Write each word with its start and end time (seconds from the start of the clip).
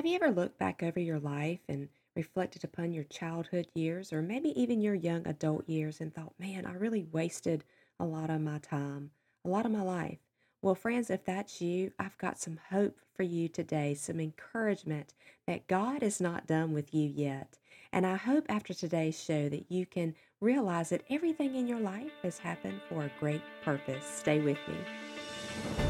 Have 0.00 0.06
you 0.06 0.14
ever 0.14 0.30
looked 0.30 0.58
back 0.58 0.82
over 0.82 0.98
your 0.98 1.18
life 1.18 1.60
and 1.68 1.86
reflected 2.16 2.64
upon 2.64 2.94
your 2.94 3.04
childhood 3.04 3.66
years 3.74 4.14
or 4.14 4.22
maybe 4.22 4.58
even 4.58 4.80
your 4.80 4.94
young 4.94 5.26
adult 5.28 5.68
years 5.68 6.00
and 6.00 6.14
thought, 6.14 6.32
man, 6.38 6.64
I 6.64 6.72
really 6.72 7.06
wasted 7.12 7.64
a 7.98 8.06
lot 8.06 8.30
of 8.30 8.40
my 8.40 8.60
time, 8.60 9.10
a 9.44 9.50
lot 9.50 9.66
of 9.66 9.72
my 9.72 9.82
life? 9.82 10.16
Well, 10.62 10.74
friends, 10.74 11.10
if 11.10 11.26
that's 11.26 11.60
you, 11.60 11.92
I've 11.98 12.16
got 12.16 12.40
some 12.40 12.58
hope 12.70 12.98
for 13.14 13.24
you 13.24 13.46
today, 13.46 13.92
some 13.92 14.20
encouragement 14.20 15.12
that 15.46 15.66
God 15.68 16.02
is 16.02 16.18
not 16.18 16.46
done 16.46 16.72
with 16.72 16.94
you 16.94 17.06
yet. 17.06 17.58
And 17.92 18.06
I 18.06 18.16
hope 18.16 18.46
after 18.48 18.72
today's 18.72 19.22
show 19.22 19.50
that 19.50 19.70
you 19.70 19.84
can 19.84 20.14
realize 20.40 20.88
that 20.88 21.04
everything 21.10 21.56
in 21.56 21.66
your 21.66 21.80
life 21.80 22.12
has 22.22 22.38
happened 22.38 22.80
for 22.88 23.02
a 23.02 23.12
great 23.20 23.42
purpose. 23.62 24.06
Stay 24.06 24.40
with 24.40 24.56
me. 24.66 25.89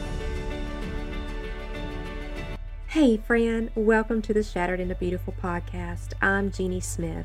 Hey, 2.90 3.18
friend, 3.18 3.70
welcome 3.76 4.20
to 4.22 4.34
the 4.34 4.42
Shattered 4.42 4.80
into 4.80 4.96
Beautiful 4.96 5.32
podcast. 5.40 6.12
I'm 6.20 6.50
Jeannie 6.50 6.80
Smith. 6.80 7.24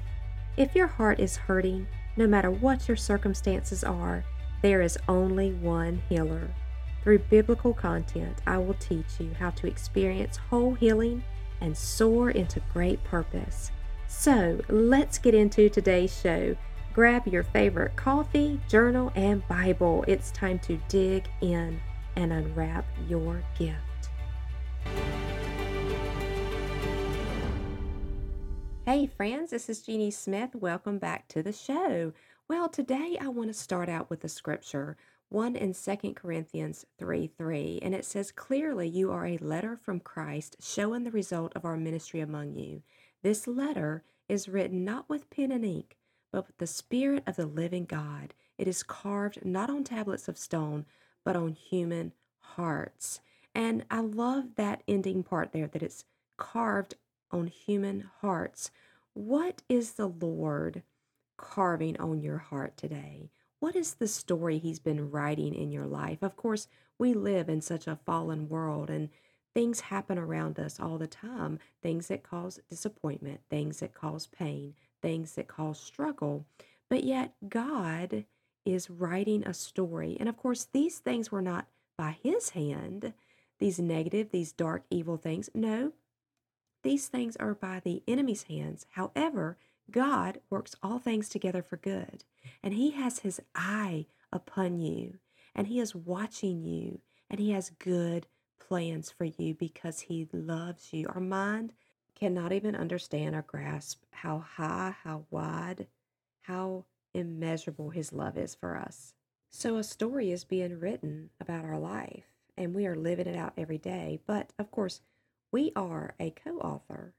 If 0.57 0.75
your 0.75 0.85
heart 0.85 1.19
is 1.19 1.37
hurting, 1.37 1.87
no 2.15 2.27
matter 2.27 2.51
what 2.51 2.87
your 2.87 2.95
circumstances 2.95 3.83
are, 3.83 4.23
there 4.61 4.83
is 4.83 4.99
only 5.07 5.53
one 5.53 6.03
healer. 6.07 6.53
Through 7.01 7.17
biblical 7.31 7.73
content, 7.73 8.37
I 8.45 8.59
will 8.59 8.75
teach 8.75 9.19
you 9.19 9.31
how 9.39 9.49
to 9.49 9.65
experience 9.65 10.37
whole 10.37 10.75
healing 10.75 11.23
and 11.59 11.75
soar 11.75 12.29
into 12.29 12.61
great 12.71 13.03
purpose. 13.03 13.71
So, 14.07 14.61
let's 14.69 15.17
get 15.17 15.33
into 15.33 15.67
today's 15.69 16.15
show. 16.15 16.55
Grab 16.93 17.25
your 17.25 17.43
favorite 17.43 17.95
coffee, 17.95 18.61
journal, 18.69 19.11
and 19.15 19.41
Bible. 19.47 20.05
It's 20.07 20.29
time 20.29 20.59
to 20.59 20.79
dig 20.89 21.27
in 21.41 21.81
and 22.15 22.31
unwrap 22.31 22.85
your 23.09 23.43
gift. 23.57 23.84
Hey, 28.87 29.07
friends, 29.07 29.49
this 29.49 29.67
is 29.67 29.81
Jeannie 29.81 30.11
Smith. 30.11 30.53
Welcome 30.53 30.99
back 30.99 31.27
to 31.29 31.41
the 31.41 31.51
show. 31.51 32.13
Well, 32.47 32.69
today 32.69 33.17
I 33.19 33.29
want 33.29 33.47
to 33.47 33.53
start 33.55 33.89
out 33.89 34.11
with 34.11 34.23
a 34.23 34.29
scripture, 34.29 34.95
one 35.29 35.55
in 35.55 35.73
2 35.73 36.13
Corinthians 36.13 36.85
3 36.99 37.31
3, 37.35 37.79
and 37.81 37.95
it 37.95 38.05
says, 38.05 38.31
Clearly, 38.31 38.87
you 38.87 39.11
are 39.11 39.25
a 39.25 39.39
letter 39.39 39.75
from 39.75 40.01
Christ 40.01 40.57
showing 40.61 41.03
the 41.03 41.09
result 41.09 41.51
of 41.55 41.65
our 41.65 41.77
ministry 41.77 42.19
among 42.19 42.53
you. 42.53 42.83
This 43.23 43.47
letter 43.47 44.03
is 44.29 44.47
written 44.47 44.85
not 44.85 45.09
with 45.09 45.31
pen 45.31 45.51
and 45.51 45.65
ink, 45.65 45.97
but 46.31 46.45
with 46.45 46.59
the 46.59 46.67
Spirit 46.67 47.23
of 47.25 47.37
the 47.37 47.47
living 47.47 47.85
God. 47.85 48.35
It 48.59 48.67
is 48.67 48.83
carved 48.83 49.43
not 49.43 49.71
on 49.71 49.83
tablets 49.83 50.27
of 50.27 50.37
stone, 50.37 50.85
but 51.23 51.35
on 51.35 51.53
human 51.53 52.13
hearts. 52.37 53.19
And 53.55 53.83
I 53.89 54.01
love 54.01 54.53
that 54.57 54.83
ending 54.87 55.23
part 55.23 55.53
there 55.53 55.65
that 55.65 55.81
it's 55.81 56.05
carved 56.37 56.93
on 57.35 57.47
human 57.47 58.09
hearts. 58.21 58.71
What 59.13 59.61
is 59.67 59.93
the 59.93 60.07
Lord 60.07 60.83
carving 61.37 61.99
on 61.99 62.21
your 62.21 62.37
heart 62.37 62.77
today? 62.77 63.29
What 63.59 63.75
is 63.75 63.95
the 63.95 64.07
story 64.07 64.57
He's 64.57 64.79
been 64.79 65.11
writing 65.11 65.53
in 65.53 65.71
your 65.71 65.85
life? 65.85 66.23
Of 66.23 66.37
course, 66.37 66.67
we 66.97 67.13
live 67.13 67.49
in 67.49 67.59
such 67.59 67.87
a 67.87 67.99
fallen 68.05 68.47
world 68.47 68.89
and 68.89 69.09
things 69.53 69.81
happen 69.81 70.17
around 70.17 70.59
us 70.59 70.79
all 70.79 70.97
the 70.97 71.07
time 71.07 71.59
things 71.81 72.07
that 72.07 72.23
cause 72.23 72.59
disappointment, 72.69 73.41
things 73.49 73.79
that 73.79 73.93
cause 73.93 74.27
pain, 74.27 74.73
things 75.01 75.33
that 75.33 75.47
cause 75.47 75.79
struggle. 75.79 76.45
But 76.89 77.03
yet, 77.03 77.33
God 77.49 78.25
is 78.65 78.89
writing 78.89 79.43
a 79.45 79.53
story. 79.53 80.15
And 80.19 80.29
of 80.29 80.37
course, 80.37 80.67
these 80.71 80.99
things 80.99 81.31
were 81.31 81.41
not 81.41 81.67
by 81.97 82.17
His 82.23 82.51
hand, 82.51 83.13
these 83.59 83.79
negative, 83.79 84.31
these 84.31 84.53
dark, 84.53 84.83
evil 84.89 85.17
things. 85.17 85.49
No, 85.53 85.91
these 86.85 87.07
things 87.07 87.35
are 87.37 87.55
by 87.55 87.81
the 87.83 88.03
enemy's 88.07 88.43
hands. 88.43 88.85
However, 88.91 89.57
God 89.89 90.39
works 90.51 90.75
all 90.83 90.99
things 90.99 91.27
together 91.27 91.63
for 91.63 91.77
good, 91.77 92.23
and 92.61 92.75
He 92.75 92.91
has 92.91 93.19
His 93.19 93.41
eye 93.55 94.05
upon 94.31 94.79
you, 94.79 95.15
and 95.55 95.65
He 95.65 95.79
is 95.79 95.95
watching 95.95 96.63
you, 96.63 97.01
and 97.27 97.39
He 97.39 97.51
has 97.51 97.71
good 97.71 98.27
plans 98.59 99.09
for 99.09 99.25
you 99.25 99.55
because 99.55 100.01
He 100.01 100.27
loves 100.31 100.93
you. 100.93 101.07
Our 101.09 101.19
mind 101.19 101.73
cannot 102.13 102.53
even 102.53 102.75
understand 102.75 103.35
or 103.35 103.41
grasp 103.41 104.03
how 104.11 104.37
high, 104.37 104.95
how 105.03 105.25
wide, 105.31 105.87
how 106.43 106.85
immeasurable 107.15 107.89
His 107.89 108.13
love 108.13 108.37
is 108.37 108.53
for 108.53 108.77
us. 108.77 109.15
So, 109.49 109.77
a 109.77 109.83
story 109.83 110.31
is 110.31 110.43
being 110.43 110.79
written 110.79 111.31
about 111.41 111.65
our 111.65 111.79
life, 111.79 112.25
and 112.55 112.75
we 112.75 112.85
are 112.85 112.95
living 112.95 113.25
it 113.25 113.35
out 113.35 113.53
every 113.57 113.79
day. 113.79 114.19
But 114.27 114.51
of 114.59 114.69
course, 114.69 115.01
we 115.55 115.71
are 115.73 116.13
a 116.19 116.31
co 116.31 116.57
author 116.57 117.13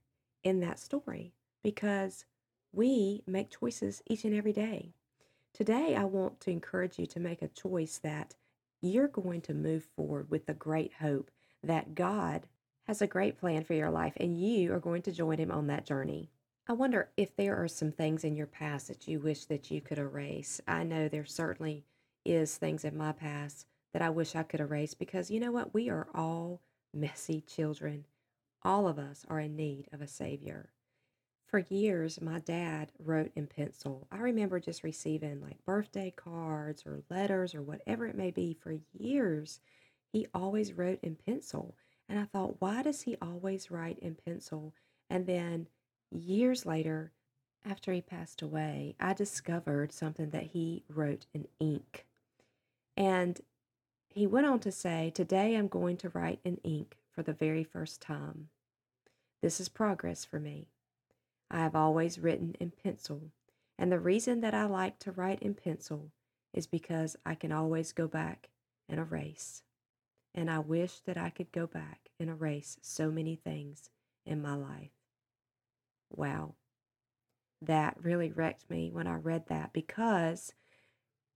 in 0.44 0.60
that 0.60 0.78
story 0.78 1.32
because 1.62 2.26
we 2.70 3.22
make 3.26 3.48
choices 3.48 4.02
each 4.10 4.26
and 4.26 4.34
every 4.34 4.52
day. 4.52 4.92
Today, 5.54 5.96
I 5.96 6.04
want 6.04 6.38
to 6.40 6.50
encourage 6.50 6.98
you 6.98 7.06
to 7.06 7.18
make 7.18 7.40
a 7.40 7.48
choice 7.48 7.96
that 8.02 8.34
you're 8.82 9.08
going 9.08 9.40
to 9.40 9.54
move 9.54 9.84
forward 9.96 10.30
with 10.30 10.44
the 10.44 10.52
great 10.52 10.92
hope 11.00 11.30
that 11.62 11.94
God 11.94 12.46
has 12.86 13.00
a 13.00 13.06
great 13.06 13.38
plan 13.38 13.64
for 13.64 13.72
your 13.72 13.88
life 13.88 14.12
and 14.18 14.38
you 14.38 14.70
are 14.74 14.80
going 14.80 15.00
to 15.00 15.12
join 15.12 15.38
Him 15.38 15.50
on 15.50 15.68
that 15.68 15.86
journey. 15.86 16.28
I 16.68 16.74
wonder 16.74 17.08
if 17.16 17.34
there 17.36 17.56
are 17.56 17.68
some 17.68 17.90
things 17.90 18.22
in 18.22 18.36
your 18.36 18.46
past 18.46 18.88
that 18.88 19.08
you 19.08 19.18
wish 19.18 19.46
that 19.46 19.70
you 19.70 19.80
could 19.80 19.96
erase. 19.96 20.60
I 20.68 20.84
know 20.84 21.08
there 21.08 21.24
certainly 21.24 21.86
is 22.22 22.58
things 22.58 22.84
in 22.84 22.98
my 22.98 23.12
past 23.12 23.64
that 23.94 24.02
I 24.02 24.10
wish 24.10 24.36
I 24.36 24.42
could 24.42 24.60
erase 24.60 24.92
because 24.92 25.30
you 25.30 25.40
know 25.40 25.52
what? 25.52 25.72
We 25.72 25.88
are 25.88 26.08
all 26.14 26.60
messy 26.92 27.40
children 27.40 28.04
all 28.66 28.88
of 28.88 28.98
us 28.98 29.24
are 29.28 29.38
in 29.38 29.54
need 29.54 29.86
of 29.92 30.02
a 30.02 30.08
Savior. 30.08 30.70
For 31.46 31.60
years, 31.60 32.20
my 32.20 32.40
dad 32.40 32.90
wrote 32.98 33.30
in 33.36 33.46
pencil. 33.46 34.08
I 34.10 34.18
remember 34.18 34.58
just 34.58 34.82
receiving 34.82 35.40
like 35.40 35.64
birthday 35.64 36.12
cards 36.14 36.82
or 36.84 37.04
letters 37.08 37.54
or 37.54 37.62
whatever 37.62 38.06
it 38.06 38.16
may 38.16 38.32
be. 38.32 38.54
For 38.60 38.74
years, 38.92 39.60
he 40.12 40.26
always 40.34 40.72
wrote 40.72 40.98
in 41.00 41.14
pencil. 41.14 41.76
And 42.08 42.18
I 42.18 42.24
thought, 42.24 42.60
why 42.60 42.82
does 42.82 43.02
he 43.02 43.16
always 43.22 43.70
write 43.70 44.00
in 44.00 44.16
pencil? 44.16 44.74
And 45.08 45.26
then 45.26 45.68
years 46.10 46.66
later, 46.66 47.12
after 47.64 47.92
he 47.92 48.00
passed 48.00 48.42
away, 48.42 48.96
I 48.98 49.12
discovered 49.12 49.92
something 49.92 50.30
that 50.30 50.48
he 50.48 50.82
wrote 50.88 51.26
in 51.32 51.46
ink. 51.60 52.04
And 52.96 53.40
he 54.08 54.26
went 54.26 54.46
on 54.46 54.58
to 54.60 54.72
say, 54.72 55.12
Today 55.14 55.54
I'm 55.54 55.68
going 55.68 55.98
to 55.98 56.08
write 56.08 56.40
in 56.44 56.56
ink 56.64 56.96
for 57.12 57.22
the 57.22 57.32
very 57.32 57.62
first 57.62 58.00
time. 58.00 58.48
This 59.46 59.60
is 59.60 59.68
progress 59.68 60.24
for 60.24 60.40
me. 60.40 60.66
I 61.52 61.60
have 61.60 61.76
always 61.76 62.18
written 62.18 62.56
in 62.58 62.72
pencil, 62.82 63.30
and 63.78 63.92
the 63.92 64.00
reason 64.00 64.40
that 64.40 64.54
I 64.54 64.64
like 64.64 64.98
to 64.98 65.12
write 65.12 65.40
in 65.40 65.54
pencil 65.54 66.10
is 66.52 66.66
because 66.66 67.14
I 67.24 67.36
can 67.36 67.52
always 67.52 67.92
go 67.92 68.08
back 68.08 68.48
and 68.88 68.98
erase. 68.98 69.62
And 70.34 70.50
I 70.50 70.58
wish 70.58 70.98
that 71.06 71.16
I 71.16 71.30
could 71.30 71.52
go 71.52 71.68
back 71.68 72.10
and 72.18 72.28
erase 72.28 72.78
so 72.82 73.12
many 73.12 73.36
things 73.36 73.88
in 74.24 74.42
my 74.42 74.56
life. 74.56 74.90
Wow. 76.10 76.56
That 77.62 78.02
really 78.02 78.32
wrecked 78.32 78.68
me 78.68 78.90
when 78.90 79.06
I 79.06 79.14
read 79.14 79.46
that 79.46 79.72
because 79.72 80.54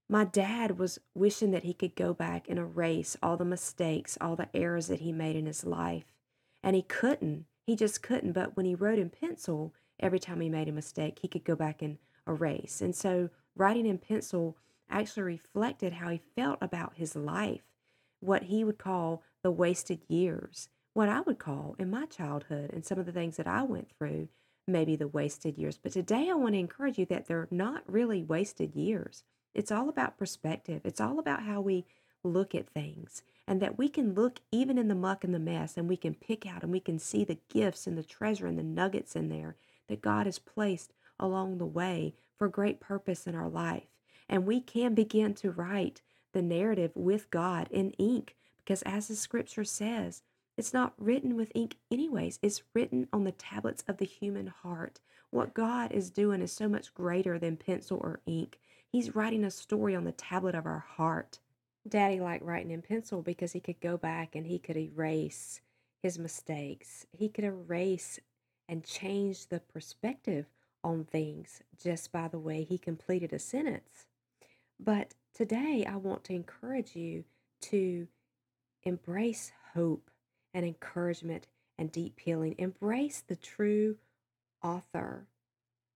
my 0.09 0.25
dad 0.25 0.77
was 0.77 0.99
wishing 1.15 1.51
that 1.51 1.63
he 1.63 1.73
could 1.73 1.95
go 1.95 2.13
back 2.13 2.49
and 2.49 2.59
erase 2.59 3.15
all 3.23 3.37
the 3.37 3.45
mistakes, 3.45 4.17
all 4.19 4.35
the 4.35 4.49
errors 4.53 4.87
that 4.87 4.99
he 4.99 5.13
made 5.13 5.37
in 5.37 5.45
his 5.45 5.65
life. 5.65 6.11
And 6.61 6.75
he 6.75 6.81
couldn't 6.81 7.45
he 7.71 7.77
just 7.77 8.03
couldn't. 8.03 8.33
But 8.33 8.57
when 8.57 8.65
he 8.65 8.75
wrote 8.75 8.99
in 8.99 9.09
pencil, 9.09 9.73
every 9.97 10.19
time 10.19 10.41
he 10.41 10.49
made 10.49 10.67
a 10.67 10.73
mistake, 10.73 11.19
he 11.21 11.29
could 11.29 11.45
go 11.45 11.55
back 11.55 11.81
and 11.81 11.97
erase. 12.27 12.81
And 12.81 12.93
so 12.93 13.29
writing 13.55 13.85
in 13.85 13.97
pencil 13.97 14.57
actually 14.89 15.23
reflected 15.23 15.93
how 15.93 16.09
he 16.09 16.21
felt 16.35 16.57
about 16.61 16.93
his 16.97 17.15
life, 17.15 17.61
what 18.19 18.43
he 18.43 18.65
would 18.65 18.77
call 18.77 19.23
the 19.41 19.51
wasted 19.51 20.01
years, 20.09 20.67
what 20.93 21.07
I 21.07 21.21
would 21.21 21.39
call 21.39 21.77
in 21.79 21.89
my 21.89 22.07
childhood 22.07 22.71
and 22.73 22.85
some 22.85 22.99
of 22.99 23.05
the 23.05 23.13
things 23.13 23.37
that 23.37 23.47
I 23.47 23.63
went 23.63 23.87
through, 23.97 24.27
maybe 24.67 24.97
the 24.97 25.07
wasted 25.07 25.57
years. 25.57 25.79
But 25.81 25.93
today 25.93 26.29
I 26.29 26.33
want 26.33 26.55
to 26.55 26.59
encourage 26.59 26.97
you 26.99 27.05
that 27.05 27.27
they're 27.27 27.47
not 27.51 27.83
really 27.89 28.21
wasted 28.21 28.75
years. 28.75 29.23
It's 29.53 29.71
all 29.71 29.87
about 29.87 30.17
perspective, 30.17 30.81
it's 30.83 30.99
all 30.99 31.19
about 31.19 31.43
how 31.43 31.61
we 31.61 31.85
look 32.23 32.53
at 32.53 32.69
things 32.69 33.23
and 33.47 33.61
that 33.61 33.77
we 33.77 33.89
can 33.89 34.13
look 34.13 34.39
even 34.51 34.77
in 34.77 34.87
the 34.87 34.95
muck 34.95 35.23
and 35.23 35.33
the 35.33 35.39
mess 35.39 35.77
and 35.77 35.89
we 35.89 35.97
can 35.97 36.13
pick 36.13 36.45
out 36.45 36.63
and 36.63 36.71
we 36.71 36.79
can 36.79 36.99
see 36.99 37.23
the 37.23 37.39
gifts 37.49 37.87
and 37.87 37.97
the 37.97 38.03
treasure 38.03 38.47
and 38.47 38.57
the 38.57 38.63
nuggets 38.63 39.15
in 39.15 39.29
there 39.29 39.55
that 39.87 40.01
God 40.01 40.25
has 40.25 40.39
placed 40.39 40.93
along 41.19 41.57
the 41.57 41.65
way 41.65 42.13
for 42.37 42.47
great 42.47 42.79
purpose 42.79 43.27
in 43.27 43.35
our 43.35 43.49
life. 43.49 43.87
And 44.29 44.45
we 44.45 44.61
can 44.61 44.93
begin 44.93 45.33
to 45.35 45.51
write 45.51 46.01
the 46.33 46.41
narrative 46.41 46.91
with 46.95 47.29
God 47.29 47.67
in 47.71 47.91
ink 47.91 48.35
because, 48.63 48.81
as 48.83 49.07
the 49.07 49.15
scripture 49.15 49.65
says, 49.65 50.23
it's 50.57 50.73
not 50.73 50.93
written 50.97 51.35
with 51.35 51.51
ink, 51.55 51.77
anyways. 51.89 52.39
It's 52.41 52.63
written 52.73 53.07
on 53.11 53.23
the 53.23 53.31
tablets 53.31 53.83
of 53.87 53.97
the 53.97 54.05
human 54.05 54.47
heart. 54.47 54.99
What 55.29 55.53
God 55.53 55.91
is 55.91 56.09
doing 56.09 56.41
is 56.41 56.51
so 56.51 56.67
much 56.67 56.93
greater 56.93 57.39
than 57.39 57.57
pencil 57.57 57.97
or 58.01 58.19
ink. 58.25 58.59
He's 58.87 59.15
writing 59.15 59.43
a 59.43 59.51
story 59.51 59.95
on 59.95 60.03
the 60.03 60.11
tablet 60.11 60.55
of 60.55 60.65
our 60.65 60.85
heart. 60.95 61.39
Daddy 61.87 62.19
liked 62.19 62.43
writing 62.45 62.71
in 62.71 62.81
pencil 62.81 63.21
because 63.21 63.53
he 63.53 63.59
could 63.59 63.79
go 63.81 63.97
back 63.97 64.35
and 64.35 64.47
he 64.47 64.59
could 64.59 64.77
erase. 64.77 65.61
his 66.03 66.19
mistakes. 66.19 67.05
He 67.11 67.29
could 67.29 67.43
erase 67.45 68.19
and 68.67 68.83
change 68.83 69.47
the 69.47 69.59
perspective 69.59 70.47
on 70.83 71.05
things 71.05 71.61
just 71.81 72.11
by 72.11 72.27
the 72.27 72.39
way 72.39 72.63
he 72.63 72.77
completed 72.77 73.33
a 73.33 73.39
sentence. 73.39 74.07
But 74.79 75.13
today, 75.33 75.85
I 75.87 75.97
want 75.97 76.23
to 76.25 76.33
encourage 76.33 76.95
you 76.95 77.25
to 77.63 78.07
embrace 78.83 79.51
hope 79.73 80.09
and 80.53 80.65
encouragement 80.65 81.47
and 81.77 81.91
deep 81.91 82.19
healing. 82.19 82.55
Embrace 82.57 83.21
the 83.27 83.35
true 83.35 83.97
author 84.63 85.27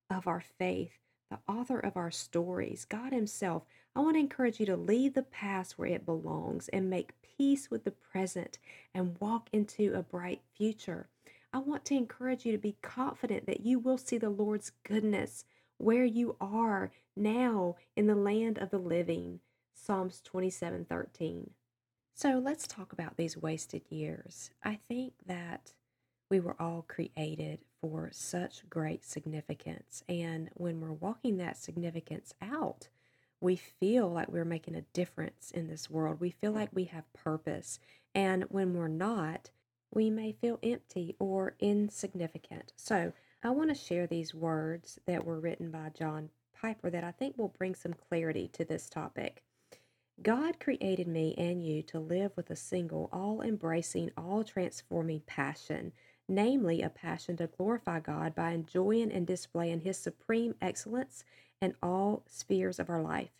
of 0.09 0.27
our 0.27 0.41
faith, 0.41 0.99
the 1.31 1.39
author 1.47 1.79
of 1.79 1.97
our 1.97 2.11
stories, 2.11 2.85
God 2.85 3.11
Himself. 3.13 3.63
I 3.95 4.01
want 4.01 4.15
to 4.15 4.19
encourage 4.19 4.59
you 4.59 4.65
to 4.65 4.75
leave 4.75 5.13
the 5.13 5.23
past 5.23 5.77
where 5.77 5.87
it 5.87 6.05
belongs 6.05 6.67
and 6.69 6.89
make 6.89 7.13
peace 7.37 7.71
with 7.71 7.85
the 7.85 7.91
present 7.91 8.59
and 8.93 9.15
walk 9.21 9.47
into 9.53 9.93
a 9.93 10.03
bright 10.03 10.41
future. 10.53 11.07
I 11.53 11.59
want 11.59 11.85
to 11.85 11.95
encourage 11.95 12.45
you 12.45 12.51
to 12.51 12.57
be 12.57 12.75
confident 12.81 13.45
that 13.45 13.61
you 13.61 13.79
will 13.79 13.97
see 13.97 14.17
the 14.17 14.29
Lord's 14.29 14.73
goodness 14.83 15.45
where 15.77 16.03
you 16.03 16.35
are 16.41 16.91
now 17.15 17.77
in 17.95 18.07
the 18.07 18.15
land 18.15 18.57
of 18.57 18.69
the 18.69 18.77
living. 18.77 19.39
Psalms 19.73 20.21
27 20.23 20.85
13. 20.85 21.51
So 22.13 22.41
let's 22.43 22.67
talk 22.67 22.91
about 22.91 23.15
these 23.15 23.37
wasted 23.37 23.83
years. 23.89 24.49
I 24.63 24.75
think 24.75 25.13
that 25.25 25.73
we 26.29 26.39
were 26.41 26.55
all 26.59 26.83
created 26.87 27.59
for 27.79 28.09
such 28.11 28.69
great 28.69 29.05
significance. 29.05 30.03
And 30.09 30.49
when 30.53 30.81
we're 30.81 30.91
walking 30.91 31.37
that 31.37 31.57
significance 31.57 32.33
out, 32.41 32.89
we 33.45 33.55
feel 33.55 34.09
like 34.09 34.27
we're 34.27 34.43
making 34.43 34.75
a 34.75 34.81
difference 34.93 35.51
in 35.51 35.67
this 35.67 35.89
world. 35.89 36.19
We 36.19 36.31
feel 36.31 36.51
like 36.51 36.69
we 36.73 36.85
have 36.85 37.13
purpose. 37.13 37.79
And 38.13 38.43
when 38.49 38.73
we're 38.73 38.87
not, 38.87 39.51
we 39.93 40.09
may 40.09 40.31
feel 40.33 40.59
empty 40.63 41.15
or 41.19 41.55
insignificant. 41.59 42.73
So 42.75 43.13
I 43.43 43.51
want 43.51 43.69
to 43.69 43.75
share 43.75 44.07
these 44.07 44.33
words 44.33 44.99
that 45.05 45.23
were 45.23 45.39
written 45.39 45.69
by 45.69 45.91
John 45.97 46.29
Piper 46.59 46.89
that 46.89 47.03
I 47.03 47.11
think 47.11 47.37
will 47.37 47.53
bring 47.57 47.75
some 47.75 47.93
clarity 47.93 48.49
to 48.53 48.65
this 48.65 48.89
topic. 48.89 49.43
God 50.21 50.59
created 50.59 51.07
me 51.07 51.35
and 51.37 51.63
you 51.63 51.83
to 51.83 51.99
live 51.99 52.31
with 52.35 52.49
a 52.49 52.55
single, 52.55 53.09
all 53.13 53.41
embracing, 53.41 54.09
all 54.17 54.43
transforming 54.43 55.21
passion, 55.27 55.91
namely 56.27 56.81
a 56.81 56.89
passion 56.89 57.37
to 57.37 57.47
glorify 57.47 57.99
God 57.99 58.33
by 58.35 58.51
enjoying 58.51 59.11
and 59.11 59.27
displaying 59.27 59.81
His 59.81 59.97
supreme 59.97 60.55
excellence 60.61 61.23
in 61.61 61.75
all 61.81 62.23
spheres 62.27 62.79
of 62.79 62.89
our 62.89 63.01
life. 63.01 63.31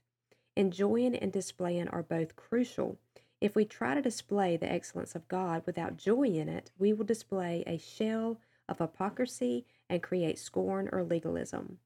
Enjoying 0.56 1.16
and 1.16 1.32
displaying 1.32 1.88
are 1.90 2.04
both 2.04 2.36
crucial. 2.36 2.98
If 3.42 3.56
we 3.56 3.66
try 3.66 3.96
to 3.96 4.02
display 4.02 4.56
the 4.56 4.72
excellence 4.72 5.16
of 5.16 5.28
God 5.28 5.64
without 5.66 5.98
joy 5.98 6.24
in 6.24 6.48
it, 6.48 6.72
we 6.78 6.94
will 6.94 7.06
display 7.06 7.64
a 7.68 7.78
shell 7.78 8.40
of 8.70 8.80
hypocrisy 8.80 9.66
and 9.90 10.02
create 10.02 10.40
scorn 10.40 10.90
or 10.92 11.04
legalism. 11.04 11.80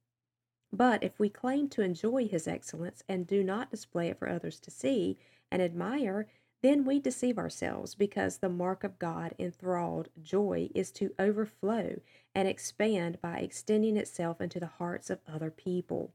But 0.71 1.03
if 1.03 1.19
we 1.19 1.29
claim 1.29 1.67
to 1.69 1.81
enjoy 1.81 2.27
His 2.27 2.47
excellence 2.47 3.03
and 3.09 3.25
do 3.25 3.43
not 3.43 3.71
display 3.71 4.09
it 4.09 4.19
for 4.19 4.29
others 4.29 4.59
to 4.59 4.71
see 4.71 5.17
and 5.51 5.61
admire, 5.61 6.27
then 6.61 6.83
we 6.83 6.99
deceive 6.99 7.37
ourselves 7.37 7.95
because 7.95 8.37
the 8.37 8.49
mark 8.49 8.83
of 8.83 8.99
God 8.99 9.33
enthralled 9.39 10.09
joy 10.21 10.69
is 10.75 10.91
to 10.91 11.13
overflow 11.17 11.99
and 12.35 12.47
expand 12.47 13.21
by 13.21 13.37
extending 13.37 13.95
itself 13.95 14.41
into 14.41 14.59
the 14.59 14.67
hearts 14.67 15.09
of 15.09 15.19
other 15.27 15.51
people. 15.51 16.11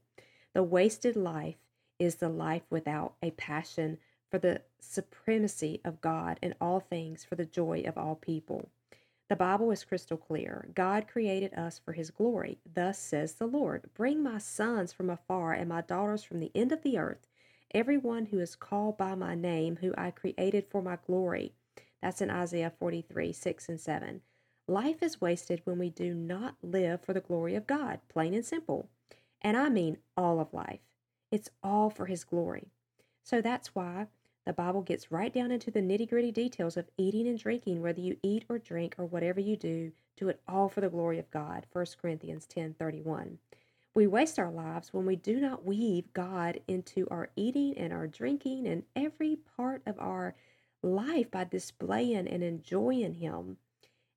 The 0.53 0.63
wasted 0.63 1.15
life 1.15 1.57
is 1.99 2.15
the 2.15 2.29
life 2.29 2.63
without 2.69 3.15
a 3.21 3.31
passion 3.31 3.97
for 4.29 4.39
the 4.39 4.61
supremacy 4.79 5.81
of 5.83 6.01
God 6.01 6.39
in 6.41 6.55
all 6.61 6.79
things 6.79 7.23
for 7.23 7.35
the 7.35 7.45
joy 7.45 7.83
of 7.85 7.97
all 7.97 8.15
people. 8.15 8.69
The 9.27 9.35
Bible 9.35 9.71
is 9.71 9.83
crystal 9.83 10.17
clear. 10.17 10.67
God 10.75 11.07
created 11.07 11.53
us 11.55 11.79
for 11.79 11.93
his 11.93 12.11
glory. 12.11 12.59
Thus 12.71 12.99
says 12.99 13.33
the 13.33 13.47
Lord 13.47 13.89
Bring 13.95 14.21
my 14.21 14.37
sons 14.37 14.93
from 14.93 15.09
afar 15.09 15.53
and 15.53 15.67
my 15.67 15.81
daughters 15.81 16.23
from 16.23 16.39
the 16.39 16.51
end 16.53 16.71
of 16.71 16.83
the 16.83 16.99
earth, 16.99 17.27
everyone 17.73 18.27
who 18.27 18.39
is 18.39 18.55
called 18.55 18.97
by 18.97 19.15
my 19.15 19.35
name, 19.35 19.77
who 19.81 19.93
I 19.97 20.11
created 20.11 20.65
for 20.69 20.81
my 20.81 20.97
glory. 21.05 21.53
That's 22.01 22.21
in 22.21 22.29
Isaiah 22.29 22.73
43 22.79 23.33
6 23.33 23.69
and 23.69 23.79
7. 23.79 24.21
Life 24.67 25.03
is 25.03 25.21
wasted 25.21 25.61
when 25.63 25.77
we 25.77 25.89
do 25.89 26.13
not 26.13 26.55
live 26.61 27.01
for 27.01 27.13
the 27.13 27.21
glory 27.21 27.55
of 27.55 27.67
God, 27.67 27.99
plain 28.09 28.33
and 28.33 28.45
simple. 28.45 28.89
And 29.41 29.55
I 29.55 29.69
mean 29.69 29.97
all 30.17 30.39
of 30.39 30.53
life. 30.53 30.79
It's 31.31 31.49
all 31.63 31.89
for 31.89 32.05
His 32.07 32.23
glory. 32.23 32.69
So 33.23 33.41
that's 33.41 33.75
why 33.75 34.07
the 34.45 34.53
Bible 34.53 34.81
gets 34.81 35.11
right 35.11 35.33
down 35.33 35.51
into 35.51 35.71
the 35.71 35.81
nitty 35.81 36.09
gritty 36.09 36.31
details 36.31 36.77
of 36.77 36.89
eating 36.97 37.27
and 37.27 37.37
drinking, 37.39 37.81
whether 37.81 37.99
you 37.99 38.17
eat 38.23 38.45
or 38.47 38.59
drink 38.59 38.95
or 38.97 39.05
whatever 39.05 39.39
you 39.39 39.55
do, 39.57 39.91
do 40.15 40.29
it 40.29 40.41
all 40.47 40.69
for 40.69 40.81
the 40.81 40.89
glory 40.89 41.19
of 41.19 41.31
God. 41.31 41.65
1 41.73 41.85
Corinthians 42.01 42.45
10 42.45 42.75
31. 42.75 43.39
We 43.95 44.07
waste 44.07 44.37
our 44.39 44.51
lives 44.51 44.91
when 44.91 45.05
we 45.05 45.15
do 45.15 45.39
not 45.39 45.63
weave 45.63 46.11
God 46.11 46.59
into 46.67 47.07
our 47.09 47.29
eating 47.37 47.77
and 47.77 47.93
our 47.93 48.07
drinking 48.07 48.67
and 48.67 48.83
every 48.93 49.37
part 49.55 49.83
of 49.85 49.97
our 49.99 50.35
life 50.83 51.31
by 51.31 51.45
displaying 51.45 52.27
and 52.27 52.43
enjoying 52.43 53.13
Him 53.13 53.55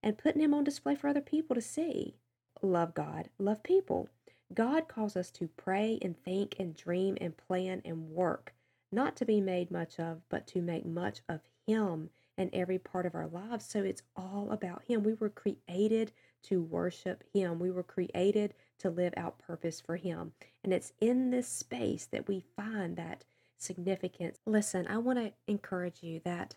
and 0.03 0.19
putting 0.19 0.43
Him 0.43 0.53
on 0.53 0.65
display 0.65 0.97
for 0.97 1.07
other 1.07 1.21
people 1.21 1.55
to 1.55 1.63
see. 1.63 2.17
Love 2.61 2.93
God, 2.93 3.29
love 3.39 3.63
people. 3.63 4.09
God 4.53 4.89
calls 4.89 5.17
us 5.17 5.31
to 5.33 5.49
pray 5.57 6.01
and 6.03 6.21
think 6.25 6.57
and 6.59 6.75
dream 6.75 7.17
and 7.21 7.37
plan 7.37 7.81
and 7.85 8.11
work 8.11 8.55
not 8.91 9.15
to 9.17 9.25
be 9.25 9.41
made 9.41 9.71
much 9.71 10.01
of, 10.01 10.23
but 10.29 10.45
to 10.49 10.61
make 10.61 10.87
much 10.87 11.21
of 11.29 11.41
Him 11.69 12.11
in 12.37 12.51
every 12.53 12.79
part 12.79 13.07
of 13.07 13.15
our 13.15 13.29
lives. 13.29 13.65
So 13.65 13.85
it's 13.85 14.03
all 14.17 14.49
about 14.51 14.83
Him. 14.89 15.05
We 15.05 15.15
were 15.15 15.29
created 15.29 16.11
to 16.45 16.61
worship 16.61 17.23
Him, 17.33 17.61
we 17.61 17.71
were 17.71 17.85
created 17.85 18.55
to 18.79 18.91
live 18.91 19.15
out 19.17 19.39
purpose 19.39 19.81
for 19.81 19.97
Him. 19.97 20.33
And 20.65 20.73
it's 20.73 20.93
in 21.01 21.31
this 21.31 21.49
space 21.49 22.07
that 22.07 22.29
we 22.29 22.45
find 22.57 22.97
that 22.97 23.25
significance. 23.59 24.39
Listen, 24.47 24.87
I 24.87 24.99
want 24.99 25.19
to 25.19 25.33
encourage 25.47 26.03
you 26.03 26.21
that 26.25 26.57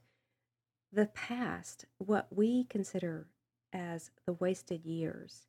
the 0.91 1.07
past, 1.07 1.85
what 1.97 2.27
we 2.31 2.65
consider 2.65 3.27
as 3.73 4.11
the 4.25 4.33
wasted 4.33 4.85
years, 4.85 5.47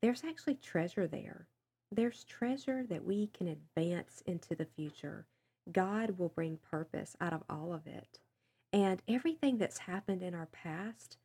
there's 0.00 0.24
actually 0.24 0.54
treasure 0.56 1.06
there. 1.06 1.48
There's 1.90 2.24
treasure 2.24 2.84
that 2.88 3.04
we 3.04 3.28
can 3.28 3.48
advance 3.48 4.22
into 4.26 4.54
the 4.54 4.66
future. 4.66 5.26
God 5.70 6.18
will 6.18 6.28
bring 6.28 6.58
purpose 6.70 7.16
out 7.20 7.32
of 7.32 7.42
all 7.48 7.72
of 7.72 7.86
it. 7.86 8.18
And 8.72 9.02
everything 9.08 9.58
that's 9.58 9.78
happened 9.78 10.22
in 10.22 10.34
our 10.34 10.46
past 10.46 11.16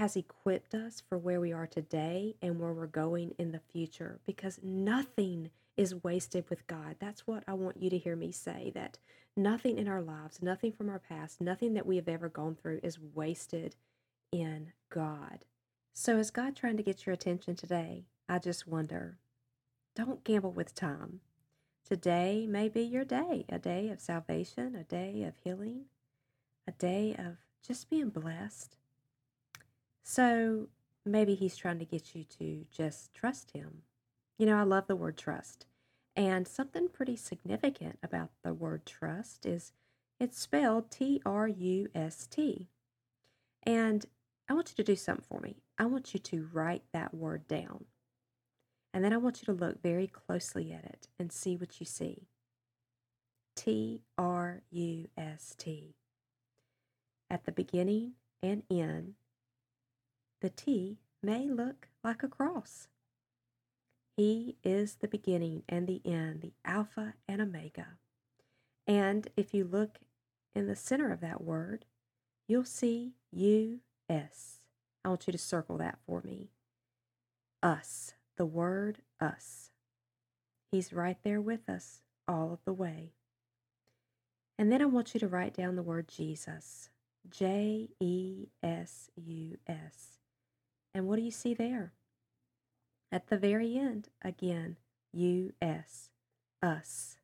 has 0.00 0.16
equipped 0.16 0.72
us 0.72 1.02
for 1.06 1.18
where 1.18 1.42
we 1.42 1.52
are 1.52 1.66
today 1.66 2.34
and 2.40 2.58
where 2.58 2.72
we're 2.72 2.86
going 2.86 3.34
in 3.38 3.52
the 3.52 3.60
future 3.70 4.18
because 4.24 4.58
nothing 4.62 5.50
is 5.76 6.02
wasted 6.02 6.42
with 6.48 6.66
God. 6.66 6.96
That's 6.98 7.26
what 7.26 7.44
I 7.46 7.52
want 7.52 7.82
you 7.82 7.90
to 7.90 7.98
hear 7.98 8.16
me 8.16 8.32
say 8.32 8.72
that 8.74 8.96
nothing 9.36 9.76
in 9.76 9.88
our 9.88 10.00
lives, 10.00 10.40
nothing 10.40 10.72
from 10.72 10.88
our 10.88 10.98
past, 10.98 11.38
nothing 11.38 11.74
that 11.74 11.84
we 11.84 11.96
have 11.96 12.08
ever 12.08 12.30
gone 12.30 12.54
through 12.54 12.80
is 12.82 12.98
wasted 12.98 13.76
in 14.32 14.72
God. 14.88 15.44
So, 15.92 16.16
is 16.16 16.30
God 16.30 16.56
trying 16.56 16.78
to 16.78 16.82
get 16.82 17.04
your 17.04 17.12
attention 17.12 17.54
today? 17.54 18.06
I 18.26 18.38
just 18.38 18.66
wonder. 18.66 19.18
Don't 19.94 20.24
gamble 20.24 20.52
with 20.52 20.74
time. 20.74 21.20
Today 21.86 22.46
may 22.48 22.70
be 22.70 22.80
your 22.80 23.04
day, 23.04 23.44
a 23.50 23.58
day 23.58 23.90
of 23.90 24.00
salvation, 24.00 24.74
a 24.76 24.84
day 24.84 25.24
of 25.24 25.34
healing, 25.44 25.84
a 26.66 26.72
day 26.72 27.14
of 27.18 27.36
just 27.62 27.90
being 27.90 28.08
blessed. 28.08 28.78
So 30.10 30.66
maybe 31.06 31.36
he's 31.36 31.56
trying 31.56 31.78
to 31.78 31.84
get 31.84 32.16
you 32.16 32.24
to 32.40 32.64
just 32.76 33.14
trust 33.14 33.52
him. 33.52 33.82
You 34.40 34.46
know, 34.46 34.58
I 34.58 34.64
love 34.64 34.88
the 34.88 34.96
word 34.96 35.16
trust. 35.16 35.66
And 36.16 36.48
something 36.48 36.88
pretty 36.88 37.14
significant 37.14 37.96
about 38.02 38.30
the 38.42 38.52
word 38.52 38.84
trust 38.84 39.46
is 39.46 39.70
it's 40.18 40.36
spelled 40.36 40.90
T 40.90 41.22
R 41.24 41.46
U 41.46 41.86
S 41.94 42.26
T. 42.26 42.70
And 43.62 44.04
I 44.48 44.54
want 44.54 44.70
you 44.70 44.82
to 44.82 44.92
do 44.92 44.96
something 44.96 45.24
for 45.28 45.38
me. 45.38 45.62
I 45.78 45.84
want 45.84 46.12
you 46.12 46.18
to 46.18 46.48
write 46.52 46.82
that 46.92 47.14
word 47.14 47.46
down. 47.46 47.84
And 48.92 49.04
then 49.04 49.12
I 49.12 49.18
want 49.18 49.40
you 49.40 49.46
to 49.46 49.64
look 49.64 49.80
very 49.80 50.08
closely 50.08 50.72
at 50.72 50.84
it 50.86 51.06
and 51.20 51.30
see 51.30 51.54
what 51.54 51.78
you 51.78 51.86
see. 51.86 52.26
T 53.54 54.02
R 54.18 54.62
U 54.72 55.06
S 55.16 55.54
T. 55.56 55.94
At 57.30 57.44
the 57.44 57.52
beginning 57.52 58.14
and 58.42 58.64
end, 58.68 59.14
the 60.40 60.50
T 60.50 60.98
may 61.22 61.48
look 61.48 61.88
like 62.02 62.22
a 62.22 62.28
cross. 62.28 62.88
He 64.16 64.56
is 64.64 64.96
the 64.96 65.08
beginning 65.08 65.62
and 65.68 65.86
the 65.86 66.02
end, 66.04 66.40
the 66.42 66.52
Alpha 66.64 67.14
and 67.28 67.40
Omega. 67.40 67.98
And 68.86 69.28
if 69.36 69.54
you 69.54 69.64
look 69.64 69.98
in 70.54 70.66
the 70.66 70.76
center 70.76 71.12
of 71.12 71.20
that 71.20 71.42
word, 71.42 71.84
you'll 72.48 72.64
see 72.64 73.12
U 73.32 73.80
S. 74.08 74.60
I 75.04 75.08
want 75.08 75.26
you 75.26 75.32
to 75.32 75.38
circle 75.38 75.78
that 75.78 75.98
for 76.06 76.22
me. 76.22 76.50
Us 77.62 78.14
the 78.36 78.46
word 78.46 78.98
us. 79.20 79.70
He's 80.72 80.92
right 80.92 81.18
there 81.22 81.40
with 81.40 81.68
us 81.68 82.02
all 82.26 82.52
of 82.52 82.64
the 82.64 82.72
way. 82.72 83.12
And 84.58 84.70
then 84.70 84.82
I 84.82 84.86
want 84.86 85.14
you 85.14 85.20
to 85.20 85.28
write 85.28 85.54
down 85.54 85.76
the 85.76 85.82
word 85.82 86.08
Jesus. 86.08 86.88
J 87.28 87.90
E 88.00 88.46
S 88.62 89.10
U 89.16 89.56
S. 89.66 90.19
And 90.94 91.06
what 91.06 91.16
do 91.16 91.22
you 91.22 91.30
see 91.30 91.54
there? 91.54 91.92
At 93.12 93.28
the 93.28 93.38
very 93.38 93.76
end, 93.76 94.08
again, 94.22 94.76
U 95.12 95.52
S, 95.60 96.10
us. 96.62 97.16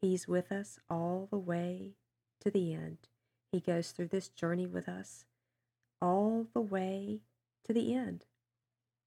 He's 0.00 0.28
with 0.28 0.52
us 0.52 0.78
all 0.88 1.28
the 1.30 1.38
way 1.38 1.96
to 2.40 2.50
the 2.50 2.74
end. 2.74 2.98
He 3.52 3.60
goes 3.60 3.90
through 3.90 4.08
this 4.08 4.28
journey 4.28 4.66
with 4.66 4.88
us 4.88 5.24
all 6.00 6.46
the 6.52 6.60
way 6.60 7.20
to 7.64 7.72
the 7.72 7.94
end. 7.94 8.24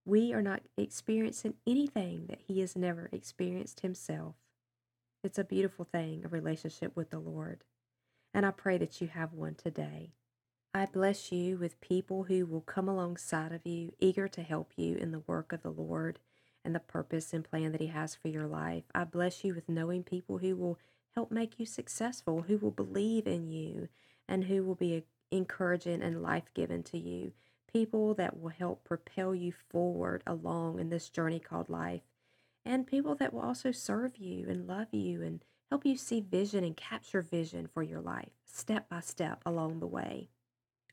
We 0.06 0.34
are 0.34 0.42
not 0.42 0.62
experiencing 0.78 1.54
anything 1.68 2.26
that 2.28 2.42
He 2.48 2.62
has 2.62 2.76
never 2.76 3.10
experienced 3.12 3.82
Himself. 3.82 4.36
It's 5.24 5.38
a 5.38 5.44
beautiful 5.44 5.86
thing, 5.86 6.24
a 6.26 6.28
relationship 6.28 6.96
with 6.96 7.12
the 7.12 7.20
Lord. 7.20 7.64
And 8.34 8.46
I 8.46 8.52
pray 8.52 8.78
that 8.80 9.02
you 9.02 9.08
have 9.08 9.34
one 9.34 9.56
today. 9.56 10.14
I 10.72 10.86
bless 10.86 11.32
you 11.32 11.58
with 11.58 11.82
people 11.82 12.26
who 12.26 12.46
will 12.46 12.62
come 12.62 12.88
alongside 12.88 13.52
of 13.52 13.66
you, 13.66 13.94
eager 13.98 14.28
to 14.28 14.44
help 14.44 14.74
you 14.76 14.96
in 14.98 15.12
the 15.12 15.24
work 15.26 15.52
of 15.52 15.64
the 15.64 15.72
Lord 15.72 16.20
and 16.64 16.76
the 16.76 16.80
purpose 16.80 17.34
and 17.34 17.44
plan 17.44 17.72
that 17.72 17.82
He 17.82 17.88
has 17.88 18.14
for 18.14 18.28
your 18.28 18.46
life. 18.46 18.84
I 18.94 19.06
bless 19.06 19.44
you 19.44 19.56
with 19.56 19.68
knowing 19.68 20.04
people 20.04 20.38
who 20.38 20.56
will 20.56 20.78
help 21.16 21.32
make 21.32 21.60
you 21.60 21.66
successful, 21.66 22.44
who 22.44 22.60
will 22.60 22.70
believe 22.70 23.26
in 23.26 23.50
you, 23.50 23.90
and 24.28 24.44
who 24.44 24.64
will 24.64 24.76
be 24.76 25.06
encouraging 25.32 26.04
and 26.04 26.22
life 26.22 26.52
giving 26.54 26.84
to 26.84 27.00
you. 27.00 27.34
People 27.74 28.14
that 28.14 28.40
will 28.40 28.50
help 28.50 28.84
propel 28.84 29.34
you 29.34 29.52
forward 29.52 30.22
along 30.28 30.80
in 30.80 30.92
this 30.92 31.10
journey 31.10 31.40
called 31.40 31.70
life, 31.70 32.04
and 32.64 32.86
people 32.86 33.16
that 33.16 33.34
will 33.34 33.42
also 33.42 33.72
serve 33.72 34.18
you 34.18 34.48
and 34.48 34.68
love 34.68 34.94
you 34.94 35.24
and 35.24 35.44
help 35.72 35.84
you 35.84 35.98
see 35.98 36.22
vision 36.22 36.64
and 36.64 36.78
capture 36.78 37.24
vision 37.24 37.66
for 37.66 37.82
your 37.82 38.02
life 38.02 38.30
step 38.46 38.88
by 38.88 39.00
step 39.00 39.42
along 39.48 39.80
the 39.80 39.88
way. 39.88 40.30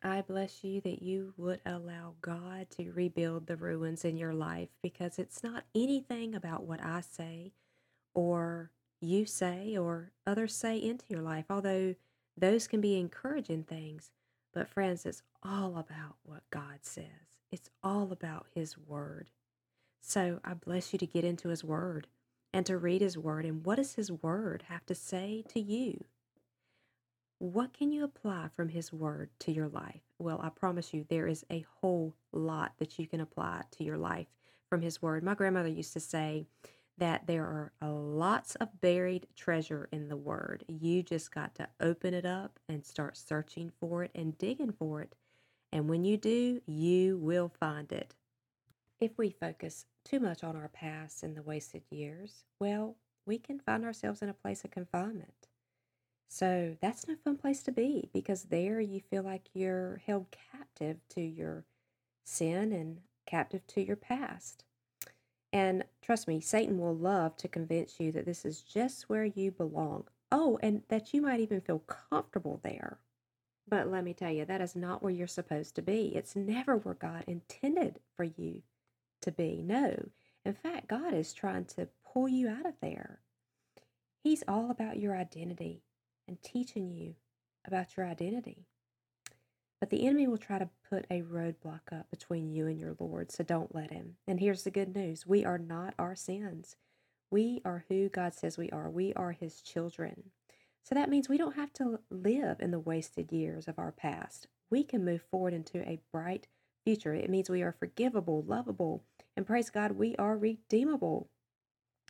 I 0.03 0.23
bless 0.23 0.63
you 0.63 0.81
that 0.83 1.03
you 1.03 1.35
would 1.37 1.61
allow 1.67 2.15
God 2.21 2.69
to 2.77 2.93
rebuild 2.93 3.47
the 3.47 3.57
ruins 3.57 4.05
in 4.05 4.17
your 4.17 4.35
life 4.35 4.69
because 4.83 5.19
it's 5.19 5.43
not 5.43 5.65
anything 5.75 6.35
about 6.35 6.65
what 6.65 6.83
I 6.83 7.01
say 7.01 7.53
or 8.15 8.71
you 9.01 9.27
say 9.27 9.77
or 9.77 10.13
others 10.27 10.55
say 10.55 10.79
into 10.79 11.05
your 11.09 11.23
life, 11.23 11.47
although 11.51 11.95
those 12.37 12.67
can 12.67 12.81
be 12.81 12.99
encouraging 12.99 13.65
things. 13.65 14.11
But, 14.53 14.69
friends, 14.69 15.05
it's 15.07 15.23
all 15.43 15.77
about 15.77 16.17
what 16.25 16.49
God 16.51 16.81
says, 16.83 17.05
it's 17.51 17.71
all 17.83 18.13
about 18.13 18.47
His 18.55 18.77
Word. 18.79 19.31
So, 20.01 20.41
I 20.45 20.55
bless 20.55 20.93
you 20.93 20.99
to 21.01 21.07
get 21.07 21.25
into 21.25 21.49
His 21.49 21.65
Word 21.65 22.07
and 22.53 22.65
to 22.67 22.79
read 22.79 23.01
His 23.03 23.19
Word. 23.19 23.45
And 23.45 23.65
what 23.65 23.77
does 23.77 23.95
His 23.95 24.11
Word 24.11 24.65
have 24.69 24.87
to 24.87 24.95
say 24.95 25.45
to 25.49 25.61
you? 25.61 26.05
What 27.39 27.75
can 27.75 27.93
you 27.93 28.03
apply 28.03 28.49
from 28.57 28.71
His 28.71 28.93
Word 28.93 29.29
to 29.41 29.53
your 29.53 29.69
life? 29.69 30.01
Well, 30.19 30.41
I 30.43 30.49
promise 30.49 30.95
you, 30.95 31.05
there 31.09 31.27
is 31.27 31.45
a 31.51 31.67
whole 31.81 32.15
lot 32.33 32.73
that 32.79 32.99
you 32.99 33.07
can 33.07 33.21
apply 33.21 33.65
to 33.73 33.85
your 33.85 33.99
life 33.99 34.29
from 34.71 34.81
His 34.81 35.03
Word. 35.03 35.23
My 35.23 35.35
grandmother 35.35 35.69
used 35.69 35.93
to 35.93 36.01
say 36.01 36.47
that 36.97 37.27
there 37.27 37.45
are 37.45 37.73
uh, 37.83 37.93
lots 37.93 38.55
of 38.55 38.81
buried 38.81 39.27
treasure 39.37 39.87
in 39.93 40.09
the 40.09 40.17
Word. 40.17 40.65
You 40.67 41.03
just 41.03 41.31
got 41.31 41.55
to 41.57 41.69
open 41.79 42.15
it 42.15 42.25
up 42.25 42.59
and 42.71 42.87
start 42.87 43.19
searching 43.19 43.71
for 43.81 44.03
it 44.03 44.13
and 44.15 44.39
digging 44.39 44.73
for 44.73 45.03
it. 45.03 45.15
And 45.71 45.91
when 45.91 46.07
you 46.07 46.17
do, 46.17 46.63
you 46.65 47.19
will 47.19 47.51
find 47.61 47.93
it. 47.93 48.15
If 48.99 49.19
we 49.19 49.29
focus 49.29 49.85
too 50.07 50.21
much 50.21 50.43
on 50.43 50.57
our 50.57 50.69
past 50.69 51.23
and 51.23 51.37
the 51.37 51.43
wasted 51.43 51.83
years, 51.91 52.45
well, 52.59 52.97
we 53.27 53.39
can 53.39 53.59
find 53.59 53.85
ourselves 53.85 54.23
in 54.23 54.31
a 54.31 54.35
place 54.35 54.65
of 54.65 54.71
confinement. 54.71 55.49
So 56.29 56.77
that's 56.81 57.07
no 57.07 57.15
fun 57.17 57.37
place 57.37 57.63
to 57.65 57.73
be 57.73 58.11
because 58.13 58.45
there 58.45 58.81
you 58.81 59.01
feel 59.01 59.23
like 59.23 59.49
you're 59.55 60.03
held 60.07 60.27
captive 60.53 60.99
to 61.11 61.21
your 61.21 61.65
sin 62.25 62.73
and 62.73 62.99
captive 63.27 63.67
to 63.69 63.83
your 63.83 63.97
past. 63.97 64.65
And 65.53 65.85
trust 66.03 66.29
me, 66.29 66.41
Satan 66.41 66.79
will 66.79 66.95
love 66.95 67.37
to 67.39 67.49
convince 67.49 67.99
you 68.01 68.13
that 68.13 68.27
this 68.27 68.45
is 68.45 68.61
just 68.61 69.09
where 69.09 69.25
you 69.25 69.51
belong. 69.51 70.05
Oh, 70.33 70.59
and 70.63 70.83
that 70.89 71.15
you 71.15 71.23
might 71.23 71.41
even 71.41 71.61
feel 71.61 71.79
comfortable 71.79 72.61
there. 72.63 72.99
But 73.69 73.91
let 73.91 74.05
me 74.05 74.13
tell 74.13 74.31
you, 74.31 74.45
that 74.45 74.61
is 74.61 74.77
not 74.77 75.03
where 75.03 75.13
you're 75.13 75.27
supposed 75.27 75.75
to 75.77 75.83
be. 75.83 76.13
It's 76.15 76.37
never 76.37 76.77
where 76.77 76.95
God 76.95 77.25
intended 77.27 78.01
for 78.17 78.25
you 78.25 78.63
to 79.23 79.33
be. 79.33 79.63
No. 79.63 80.09
In 80.45 80.55
fact, 80.55 80.89
God 80.89 81.15
is 81.15 81.33
trying 81.33 81.65
to 81.67 81.89
pull 82.05 82.29
you 82.29 82.49
out 82.49 82.67
of 82.67 82.75
there. 82.81 83.21
He's 84.23 84.45
all 84.47 84.71
about 84.71 84.99
your 84.99 85.17
identity 85.17 85.83
and 86.29 86.43
teaching 86.43 86.91
you 86.91 87.15
about 87.67 87.97
your 87.97 88.07
identity. 88.07 88.67
But 89.81 89.91
the 89.91 90.07
enemy 90.07 90.27
will 90.27 90.39
try 90.39 90.59
to 90.59 90.71
put 90.89 91.07
a 91.11 91.23
roadblock 91.23 91.93
up 91.93 92.11
between 92.11 92.51
you 92.51 92.67
and 92.67 92.79
your 92.79 92.97
Lord, 92.99 93.31
so 93.31 93.45
don't 93.45 93.75
let 93.75 93.91
him. 93.91 94.17
And 94.27 94.41
here's 94.41 94.65
the 94.65 94.71
good 94.71 94.95
news 94.95 95.27
we 95.27 95.45
are 95.45 95.59
not 95.59 95.95
our 95.99 96.15
sins. 96.15 96.77
We 97.31 97.61
are 97.65 97.85
who 97.89 98.09
God 98.09 98.35
says 98.35 98.57
we 98.57 98.71
are. 98.71 98.89
We 98.89 99.13
are 99.15 99.33
his 99.33 99.61
children. 99.61 100.31
So 100.83 100.95
that 100.95 101.11
means 101.11 101.29
we 101.29 101.37
don't 101.39 101.57
have 101.57 101.73
to 101.75 101.99
live 102.11 102.61
in 102.61 102.71
the 102.71 102.79
wasted 102.79 103.33
years 103.33 103.67
of 103.67 103.79
our 103.79 103.93
past. 103.93 104.47
We 104.71 104.85
can 104.85 105.05
move 105.05 105.23
forward 105.31 105.53
into 105.53 105.79
a 105.79 106.01
bright 106.13 106.47
future. 106.85 107.13
It 107.13 107.29
means 107.29 107.51
we 107.51 107.63
are 107.63 107.73
forgivable, 107.73 108.45
lovable, 108.47 109.03
and 109.37 109.47
praise 109.47 109.69
God, 109.69 109.93
we 109.93 110.15
are 110.17 110.39
redeemable. 110.39 111.29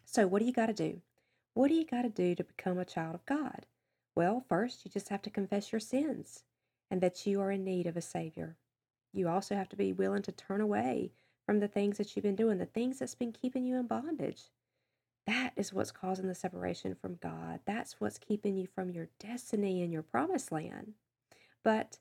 So, 0.05 0.27
what 0.27 0.41
do 0.41 0.45
you 0.45 0.53
got 0.53 0.67
to 0.67 0.75
do? 0.75 1.01
What 1.55 1.69
do 1.69 1.75
you 1.75 1.87
got 1.87 2.03
to 2.03 2.11
do 2.11 2.35
to 2.35 2.45
become 2.45 2.79
a 2.79 2.85
child 2.85 3.15
of 3.15 3.27
God? 3.27 3.67
Well, 4.17 4.45
first, 4.49 4.85
you 4.85 4.91
just 4.91 5.11
have 5.11 5.23
to 5.23 5.31
confess 5.31 5.71
your 5.71 5.81
sins 5.81 6.43
and 6.91 7.01
that 7.03 7.27
you 7.27 7.41
are 7.41 7.53
in 7.53 7.65
need 7.65 7.87
of 7.87 7.97
a 7.97 8.03
Savior. 8.03 8.57
You 9.13 9.29
also 9.29 9.55
have 9.55 9.69
to 9.69 9.77
be 9.77 9.93
willing 9.93 10.23
to 10.23 10.33
turn 10.33 10.61
away 10.61 11.13
from 11.45 11.61
the 11.61 11.69
things 11.69 11.99
that 11.99 12.17
you've 12.17 12.23
been 12.25 12.35
doing, 12.35 12.59
the 12.59 12.67
things 12.67 12.99
that's 12.99 13.15
been 13.15 13.33
keeping 13.33 13.67
you 13.67 13.77
in 13.77 13.87
bondage. 13.87 14.45
That 15.27 15.53
is 15.57 15.73
what's 15.73 15.93
causing 15.93 16.29
the 16.29 16.35
separation 16.35 16.95
from 16.95 17.19
God. 17.23 17.61
That's 17.67 18.01
what's 18.01 18.19
keeping 18.19 18.57
you 18.57 18.67
from 18.67 18.91
your 18.91 19.09
destiny 19.19 19.83
and 19.83 19.93
your 19.93 20.03
promised 20.03 20.51
land. 20.51 20.95
But 21.63 21.99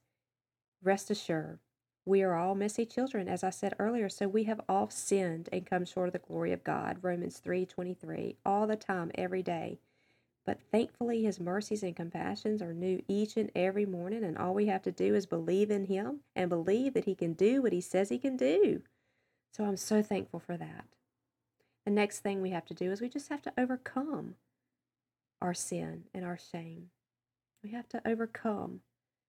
rest 0.84 1.12
assured, 1.12 1.60
we 2.05 2.22
are 2.22 2.36
all 2.36 2.55
messy 2.55 2.86
children, 2.86 3.27
as 3.27 3.43
I 3.43 3.50
said 3.50 3.74
earlier, 3.79 4.10
so 4.10 4.27
we 4.27 4.43
have 4.43 4.62
all 4.69 4.89
sinned 4.89 5.50
and 5.51 5.65
come 5.65 5.86
short 5.86 6.07
of 6.07 6.13
the 6.13 6.19
glory 6.19 6.53
of 6.53 6.63
God. 6.63 7.00
Romans 7.01 7.39
3:23, 7.39 8.36
all 8.45 8.67
the 8.67 8.75
time, 8.75 9.12
every 9.15 9.41
day. 9.41 9.79
But 10.45 10.61
thankfully, 10.71 11.23
His 11.23 11.39
mercies 11.39 11.83
and 11.83 11.95
compassions 11.95 12.61
are 12.61 12.73
new 12.73 13.01
each 13.07 13.35
and 13.35 13.51
every 13.55 13.85
morning, 13.85 14.23
and 14.23 14.37
all 14.37 14.53
we 14.53 14.67
have 14.67 14.83
to 14.83 14.91
do 14.91 15.15
is 15.15 15.25
believe 15.25 15.71
in 15.71 15.85
Him 15.85 16.19
and 16.35 16.49
believe 16.49 16.93
that 16.93 17.05
He 17.05 17.15
can 17.15 17.33
do 17.33 17.61
what 17.61 17.73
He 17.73 17.81
says 17.81 18.09
He 18.09 18.19
can 18.19 18.37
do. 18.37 18.81
So 19.55 19.63
I'm 19.63 19.77
so 19.77 20.03
thankful 20.03 20.39
for 20.39 20.57
that. 20.57 20.85
The 21.85 21.91
next 21.91 22.19
thing 22.19 22.41
we 22.41 22.49
have 22.49 22.65
to 22.65 22.73
do 22.73 22.91
is 22.91 23.01
we 23.01 23.09
just 23.09 23.29
have 23.29 23.41
to 23.43 23.53
overcome 23.57 24.35
our 25.41 25.53
sin 25.53 26.05
and 26.13 26.25
our 26.25 26.37
shame. 26.37 26.89
We 27.63 27.71
have 27.71 27.87
to 27.89 28.01
overcome 28.05 28.81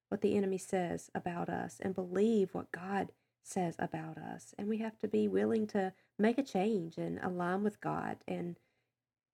what 0.08 0.20
the 0.20 0.36
enemy 0.36 0.58
says 0.58 1.10
about 1.14 1.48
us 1.48 1.78
and 1.80 1.94
believe 1.94 2.50
what 2.52 2.72
God 2.72 3.12
says 3.42 3.76
about 3.78 4.18
us. 4.18 4.54
And 4.58 4.68
we 4.68 4.78
have 4.78 4.98
to 4.98 5.08
be 5.08 5.28
willing 5.28 5.66
to 5.68 5.92
make 6.18 6.38
a 6.38 6.42
change 6.42 6.98
and 6.98 7.18
align 7.22 7.62
with 7.62 7.80
God 7.80 8.18
and 8.26 8.56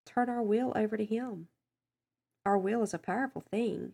turn 0.05 0.29
our 0.29 0.43
will 0.43 0.73
over 0.77 0.97
to 0.97 1.05
Him. 1.05 1.49
Our 2.45 2.59
will 2.59 2.83
is 2.83 2.95
a 2.95 2.99
powerful 2.99 3.41
thing. 3.41 3.93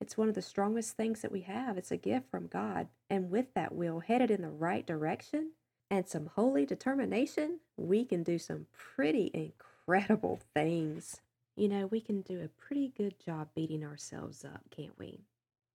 It's 0.00 0.16
one 0.18 0.28
of 0.28 0.34
the 0.34 0.42
strongest 0.42 0.96
things 0.96 1.20
that 1.22 1.30
we 1.30 1.42
have. 1.42 1.78
It's 1.78 1.92
a 1.92 1.96
gift 1.96 2.28
from 2.30 2.48
God. 2.48 2.88
And 3.08 3.30
with 3.30 3.54
that 3.54 3.74
will 3.74 4.00
headed 4.00 4.30
in 4.32 4.42
the 4.42 4.50
right 4.50 4.84
direction 4.84 5.52
and 5.90 6.08
some 6.08 6.30
holy 6.34 6.66
determination, 6.66 7.60
we 7.76 8.04
can 8.04 8.24
do 8.24 8.38
some 8.38 8.66
pretty 8.72 9.30
incredible 9.32 10.40
things. 10.54 11.20
You 11.54 11.68
know, 11.68 11.86
we 11.86 12.00
can 12.00 12.22
do 12.22 12.40
a 12.42 12.48
pretty 12.48 12.92
good 12.96 13.14
job 13.24 13.48
beating 13.54 13.84
ourselves 13.84 14.44
up, 14.44 14.62
can't 14.70 14.98
we? 14.98 15.20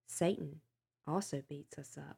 Satan 0.08 0.60
also 1.08 1.44
beats 1.48 1.77
us 1.77 1.98
up. 1.98 2.17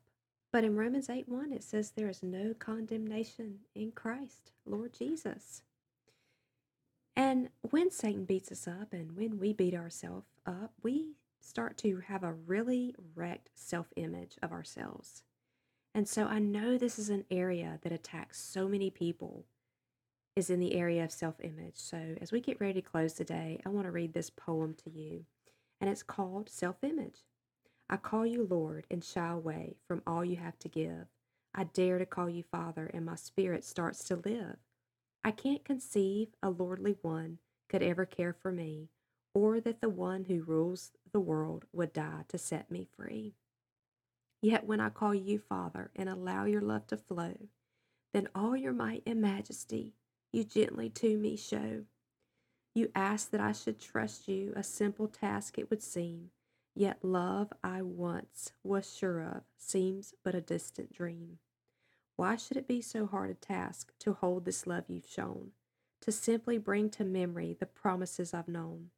But 0.51 0.63
in 0.63 0.75
Romans 0.75 1.09
8 1.11 1.29
1, 1.29 1.53
it 1.53 1.63
says 1.63 1.91
there 1.91 2.09
is 2.09 2.23
no 2.23 2.55
condemnation 2.57 3.59
in 3.75 3.91
Christ, 3.91 4.51
Lord 4.65 4.93
Jesus. 4.93 5.61
And 7.19 7.49
when 7.71 7.91
Satan 7.91 8.23
beats 8.23 8.49
us 8.49 8.65
up 8.65 8.93
and 8.93 9.17
when 9.17 9.39
we 9.39 9.51
beat 9.51 9.75
ourselves 9.75 10.29
up, 10.45 10.71
we 10.81 11.15
start 11.41 11.75
to 11.79 11.97
have 12.07 12.23
a 12.23 12.31
really 12.31 12.95
wrecked 13.13 13.49
self 13.55 13.88
image 13.97 14.38
of 14.41 14.53
ourselves. 14.53 15.23
And 15.93 16.07
so 16.07 16.27
I 16.27 16.39
know 16.39 16.77
this 16.77 16.97
is 16.97 17.09
an 17.09 17.25
area 17.29 17.77
that 17.81 17.91
attacks 17.91 18.39
so 18.39 18.69
many 18.69 18.89
people 18.89 19.43
is 20.38 20.49
in 20.49 20.61
the 20.61 20.75
area 20.75 21.03
of 21.03 21.11
self 21.11 21.35
image. 21.41 21.75
So 21.75 22.15
as 22.21 22.31
we 22.31 22.39
get 22.39 22.61
ready 22.61 22.81
to 22.81 22.89
close 22.89 23.11
today, 23.11 23.59
I 23.65 23.69
want 23.69 23.85
to 23.85 23.91
read 23.91 24.13
this 24.13 24.29
poem 24.29 24.73
to 24.85 24.89
you. 24.89 25.25
And 25.81 25.89
it's 25.89 26.03
called 26.03 26.49
Self 26.49 26.77
Image. 26.85 27.25
I 27.89 27.97
call 27.97 28.25
you 28.25 28.47
Lord 28.49 28.88
and 28.89 29.03
shy 29.03 29.27
away 29.27 29.75
from 29.85 30.03
all 30.07 30.23
you 30.23 30.38
have 30.38 30.57
to 30.59 30.69
give. 30.69 31.07
I 31.53 31.65
dare 31.65 31.99
to 31.99 32.05
call 32.05 32.29
you 32.29 32.43
Father, 32.43 32.89
and 32.93 33.05
my 33.05 33.15
spirit 33.15 33.65
starts 33.65 34.05
to 34.05 34.15
live. 34.15 34.55
I 35.29 35.31
can't 35.31 35.63
conceive 35.63 36.29
a 36.41 36.50
lordly 36.50 36.95
one 37.03 37.38
could 37.69 37.83
ever 37.83 38.03
care 38.03 38.33
for 38.33 38.51
me, 38.51 38.89
or 39.31 39.62
that 39.62 39.79
the 39.79 39.88
one 39.88 40.24
who 40.24 40.41
rules 40.41 40.91
the 41.12 41.19
world 41.19 41.65
would 41.71 41.93
die 41.93 42.25
to 42.29 42.39
set 42.39 42.71
me 42.71 42.88
free. 42.98 43.36
Yet 44.41 44.65
when 44.65 44.79
I 44.79 44.89
call 44.89 45.13
you 45.13 45.38
Father 45.38 45.91
and 45.95 46.09
allow 46.09 46.45
your 46.45 46.63
love 46.63 46.88
to 46.88 46.98
flow, 46.98 47.36
then 48.12 48.27
all 48.33 48.57
your 48.57 48.74
might 48.74 49.03
and 49.05 49.21
majesty 49.21 49.93
you 50.33 50.43
gently 50.43 50.89
to 50.89 51.15
me 51.15 51.38
show. 51.38 51.83
You 52.74 52.91
ask 52.95 53.29
that 53.29 53.39
I 53.39 53.51
should 53.51 53.79
trust 53.79 54.27
you, 54.27 54.51
a 54.55 54.63
simple 54.63 55.07
task 55.07 55.59
it 55.59 55.69
would 55.69 55.83
seem, 55.83 56.31
yet 56.74 57.05
love 57.05 57.53
I 57.63 57.83
once 57.83 58.53
was 58.63 58.91
sure 58.91 59.21
of 59.21 59.43
seems 59.59 60.15
but 60.24 60.33
a 60.33 60.41
distant 60.41 60.91
dream. 60.91 61.38
Why 62.19 62.35
should 62.35 62.57
it 62.57 62.67
be 62.67 62.81
so 62.81 63.05
hard 63.05 63.29
a 63.29 63.33
task 63.33 63.93
to 63.99 64.11
hold 64.11 64.43
this 64.43 64.67
love 64.67 64.83
you've 64.89 65.07
shown, 65.07 65.51
to 66.01 66.11
simply 66.11 66.57
bring 66.57 66.89
to 66.89 67.05
memory 67.05 67.55
the 67.57 67.65
promises 67.65 68.33
I've 68.33 68.49
known? 68.49 68.89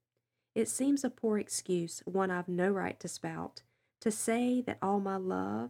It 0.55 0.67
seems 0.67 1.03
a 1.03 1.11
poor 1.11 1.37
excuse, 1.37 2.01
one 2.05 2.31
I've 2.31 2.47
no 2.47 2.71
right 2.71 2.99
to 2.99 3.07
spout, 3.07 3.61
to 3.99 4.09
say 4.09 4.59
that 4.61 4.79
all 4.81 4.99
my 4.99 5.17
love, 5.17 5.69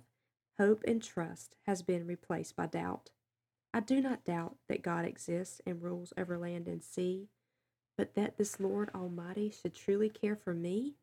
hope, 0.57 0.85
and 0.87 1.03
trust 1.03 1.57
has 1.65 1.81
been 1.81 2.07
replaced 2.07 2.55
by 2.55 2.67
doubt. 2.67 3.09
I 3.73 3.81
do 3.81 3.99
not 3.99 4.23
doubt 4.23 4.55
that 4.69 4.81
God 4.81 5.03
exists 5.03 5.59
and 5.67 5.83
rules 5.83 6.13
over 6.17 6.37
land 6.37 6.69
and 6.69 6.81
sea, 6.81 7.27
but 7.97 8.15
that 8.15 8.37
this 8.37 8.61
Lord 8.61 8.89
Almighty 8.95 9.51
should 9.51 9.75
truly 9.75 10.07
care 10.07 10.37
for 10.37 10.53
me, 10.53 10.95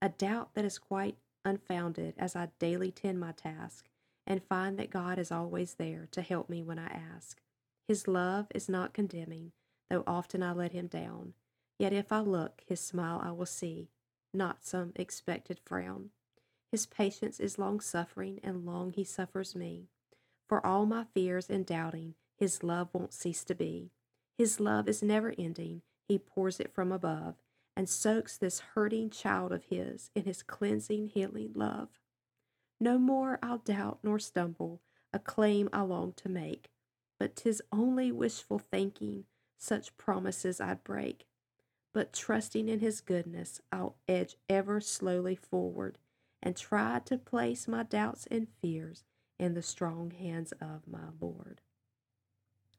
a 0.00 0.08
doubt 0.08 0.54
that 0.54 0.64
is 0.64 0.78
quite 0.78 1.18
unfounded 1.44 2.14
as 2.16 2.34
I 2.34 2.48
daily 2.58 2.90
tend 2.90 3.20
my 3.20 3.32
task 3.32 3.90
and 4.32 4.42
find 4.42 4.78
that 4.78 4.88
God 4.88 5.18
is 5.18 5.30
always 5.30 5.74
there 5.74 6.08
to 6.10 6.22
help 6.22 6.48
me 6.48 6.62
when 6.62 6.78
I 6.78 6.86
ask. 6.86 7.38
His 7.86 8.08
love 8.08 8.46
is 8.54 8.66
not 8.66 8.94
condemning, 8.94 9.52
though 9.90 10.04
often 10.06 10.42
I 10.42 10.52
let 10.52 10.72
him 10.72 10.86
down. 10.86 11.34
Yet 11.78 11.92
if 11.92 12.10
I 12.10 12.20
look, 12.20 12.62
his 12.66 12.80
smile 12.80 13.20
I 13.22 13.32
will 13.32 13.44
see, 13.44 13.90
not 14.32 14.64
some 14.64 14.94
expected 14.96 15.60
frown. 15.62 16.12
His 16.70 16.86
patience 16.86 17.40
is 17.40 17.58
long 17.58 17.78
suffering, 17.80 18.40
and 18.42 18.64
long 18.64 18.92
he 18.92 19.04
suffers 19.04 19.54
me. 19.54 19.88
For 20.48 20.64
all 20.66 20.86
my 20.86 21.04
fears 21.12 21.50
and 21.50 21.66
doubting, 21.66 22.14
his 22.38 22.62
love 22.62 22.88
won't 22.94 23.12
cease 23.12 23.44
to 23.44 23.54
be. 23.54 23.90
His 24.38 24.58
love 24.58 24.88
is 24.88 25.02
never 25.02 25.34
ending, 25.36 25.82
he 26.08 26.18
pours 26.18 26.58
it 26.58 26.72
from 26.72 26.90
above, 26.90 27.34
and 27.76 27.86
soaks 27.86 28.38
this 28.38 28.60
hurting 28.60 29.10
child 29.10 29.52
of 29.52 29.64
his 29.64 30.10
in 30.14 30.24
his 30.24 30.42
cleansing, 30.42 31.08
healing 31.08 31.52
love. 31.54 31.90
No 32.82 32.98
more 32.98 33.38
I'll 33.42 33.58
doubt 33.58 34.00
nor 34.02 34.18
stumble, 34.18 34.82
a 35.12 35.18
claim 35.18 35.68
I 35.72 35.82
long 35.82 36.12
to 36.14 36.28
make, 36.28 36.70
but 37.18 37.36
'tis 37.36 37.62
only 37.70 38.10
wishful 38.10 38.58
thinking 38.58 39.24
such 39.56 39.96
promises 39.96 40.60
I'd 40.60 40.82
break 40.82 41.26
but 41.92 42.12
trusting 42.12 42.68
in 42.68 42.80
His 42.80 43.00
goodness, 43.00 43.60
I'll 43.70 43.96
edge 44.08 44.36
ever 44.48 44.80
slowly 44.80 45.36
forward 45.36 45.98
and 46.42 46.56
try 46.56 47.00
to 47.04 47.18
place 47.18 47.68
my 47.68 47.82
doubts 47.82 48.26
and 48.30 48.48
fears 48.60 49.04
in 49.38 49.54
the 49.54 49.62
strong 49.62 50.10
hands 50.10 50.52
of 50.52 50.86
my 50.86 51.10
Lord. 51.20 51.60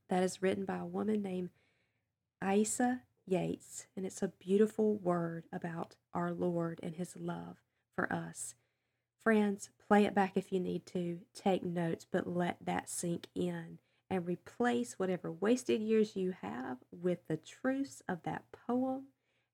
That 0.09 0.23
is 0.23 0.41
written 0.41 0.65
by 0.65 0.77
a 0.77 0.85
woman 0.85 1.21
named 1.21 1.49
Isa 2.43 3.03
Yates, 3.25 3.87
and 3.95 4.05
it's 4.05 4.21
a 4.21 4.27
beautiful 4.27 4.95
word 4.95 5.45
about 5.51 5.95
our 6.13 6.33
Lord 6.33 6.79
and 6.83 6.95
His 6.95 7.15
love 7.15 7.57
for 7.95 8.11
us. 8.11 8.55
Friends, 9.23 9.69
play 9.87 10.05
it 10.05 10.13
back 10.13 10.33
if 10.35 10.51
you 10.51 10.59
need 10.59 10.85
to, 10.87 11.19
take 11.33 11.63
notes, 11.63 12.05
but 12.09 12.27
let 12.27 12.57
that 12.65 12.89
sink 12.89 13.27
in 13.33 13.79
and 14.09 14.27
replace 14.27 14.99
whatever 14.99 15.31
wasted 15.31 15.81
years 15.81 16.15
you 16.15 16.33
have 16.41 16.77
with 16.91 17.19
the 17.27 17.37
truths 17.37 18.01
of 18.07 18.21
that 18.23 18.43
poem 18.67 19.03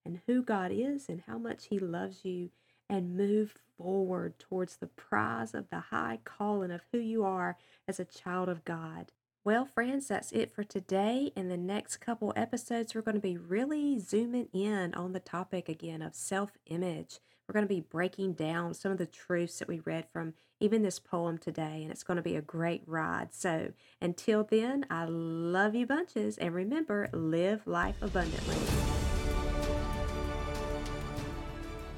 and 0.04 0.22
who 0.26 0.42
God 0.42 0.72
is 0.74 1.08
and 1.08 1.22
how 1.28 1.38
much 1.38 1.68
He 1.68 1.78
loves 1.78 2.26
you, 2.26 2.50
and 2.90 3.16
move 3.16 3.54
forward 3.78 4.40
towards 4.40 4.78
the 4.78 4.88
prize 4.88 5.54
of 5.54 5.70
the 5.70 5.80
high 5.80 6.18
calling 6.24 6.72
of 6.72 6.82
who 6.92 6.98
you 6.98 7.24
are 7.24 7.56
as 7.88 8.00
a 8.00 8.06
child 8.06 8.50
of 8.50 8.66
God. 8.66 9.12
Well, 9.44 9.66
friends, 9.66 10.08
that's 10.08 10.32
it 10.32 10.52
for 10.52 10.64
today. 10.64 11.32
In 11.36 11.50
the 11.50 11.58
next 11.58 11.98
couple 11.98 12.34
episodes, 12.36 12.96
we're 12.96 13.02
going 13.02 13.16
to 13.16 13.22
be 13.22 13.38
really 13.38 14.00
zooming 14.00 14.48
in 14.52 14.96
on 14.96 15.14
the 15.14 15.20
topic 15.20 15.70
again 15.70 16.02
of 16.02 16.16
self 16.16 16.58
image. 16.66 17.20
We're 17.50 17.54
going 17.54 17.68
to 17.68 17.74
be 17.74 17.82
breaking 17.82 18.34
down 18.34 18.76
some 18.76 18.92
of 18.92 19.00
the 19.00 19.08
truths 19.08 19.58
that 19.58 19.68
we 19.68 19.80
read 19.80 20.06
from 20.14 20.36
even 20.60 20.84
this 20.84 21.00
poem 21.00 21.40
today, 21.40 21.80
and 21.82 21.90
it's 21.90 22.04
going 22.04 22.18
to 22.18 22.22
be 22.22 22.36
a 22.36 22.44
great 22.44 22.84
ride. 22.86 23.30
So 23.34 23.72
until 24.00 24.44
then, 24.44 24.86
I 24.92 25.06
love 25.06 25.74
you 25.74 25.88
bunches, 25.88 26.38
and 26.38 26.54
remember, 26.54 27.10
live 27.12 27.66
life 27.66 27.96
abundantly. 28.04 28.56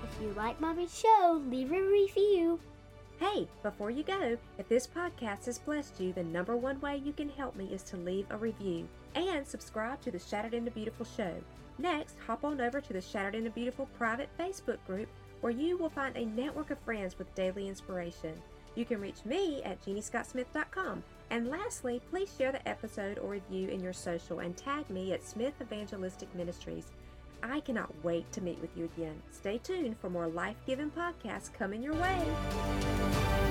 If 0.05 0.21
you 0.21 0.31
like 0.37 0.61
Mommy's 0.61 0.97
show, 0.97 1.41
leave 1.49 1.73
a 1.73 1.81
review. 1.81 2.57
Hey, 3.19 3.45
before 3.61 3.91
you 3.91 4.03
go, 4.03 4.37
if 4.57 4.69
this 4.69 4.87
podcast 4.87 5.47
has 5.47 5.59
blessed 5.59 5.99
you, 5.99 6.13
the 6.13 6.23
number 6.23 6.55
one 6.55 6.79
way 6.79 7.01
you 7.03 7.11
can 7.11 7.27
help 7.27 7.57
me 7.57 7.65
is 7.73 7.83
to 7.83 7.97
leave 7.97 8.25
a 8.29 8.37
review 8.37 8.87
and 9.15 9.45
subscribe 9.45 9.99
to 10.03 10.11
the 10.11 10.19
Shattered 10.19 10.53
into 10.53 10.71
Beautiful 10.71 11.05
show. 11.05 11.33
Next, 11.77 12.15
hop 12.25 12.45
on 12.45 12.61
over 12.61 12.79
to 12.79 12.93
the 12.93 13.01
Shattered 13.01 13.35
into 13.35 13.49
Beautiful 13.49 13.89
private 13.97 14.29
Facebook 14.39 14.77
group 14.87 15.09
where 15.41 15.51
you 15.51 15.77
will 15.77 15.89
find 15.89 16.15
a 16.15 16.25
network 16.25 16.71
of 16.71 16.80
friends 16.80 17.17
with 17.17 17.34
daily 17.36 17.67
inspiration. 17.67 18.34
You 18.75 18.86
can 18.86 19.01
reach 19.01 19.25
me 19.25 19.62
at 19.63 19.84
jeanniescottsmith.com. 19.84 21.04
And 21.30 21.49
lastly, 21.49 22.01
please 22.10 22.34
share 22.38 22.51
the 22.51 22.67
episode 22.67 23.17
or 23.19 23.30
review 23.30 23.69
in 23.69 23.82
your 23.82 23.93
social 23.93 24.39
and 24.39 24.56
tag 24.56 24.89
me 24.89 25.13
at 25.13 25.23
Smith 25.23 25.54
Evangelistic 25.62 26.34
Ministries. 26.36 26.91
I 27.43 27.60
cannot 27.62 27.93
wait 28.04 28.32
to 28.34 28.41
meet 28.41 28.60
with 28.60 28.75
you 28.77 28.89
again. 28.95 29.21
Stay 29.32 29.58
tuned 29.58 29.97
for 29.99 30.10
more 30.10 30.27
life 30.27 30.58
giving 30.65 30.91
podcasts 30.91 31.51
coming 31.51 31.82
your 31.82 31.95
way. 31.95 33.50